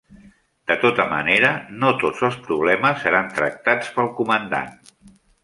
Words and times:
De 0.69 0.77
tota 0.85 1.03
manera, 1.11 1.51
no 1.83 1.91
tots 2.05 2.23
els 2.29 2.39
problemes 2.47 3.05
seran 3.05 3.31
tractats 3.37 3.93
pel 4.01 4.11
comandant. 4.23 4.75